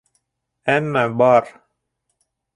Әммә 0.75 1.03
бар... 1.21 1.53